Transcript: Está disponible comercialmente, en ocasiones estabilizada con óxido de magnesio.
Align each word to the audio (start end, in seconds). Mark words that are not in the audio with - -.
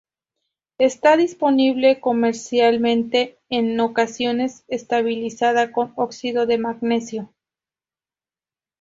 Está 0.79 1.15
disponible 1.15 1.99
comercialmente, 1.99 3.37
en 3.49 3.79
ocasiones 3.79 4.65
estabilizada 4.67 5.71
con 5.71 5.93
óxido 5.95 6.47
de 6.47 6.57
magnesio. 6.57 7.31